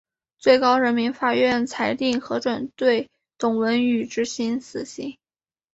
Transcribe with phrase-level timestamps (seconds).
[0.39, 5.15] 最高人民法院裁定核准对董文语执行死刑。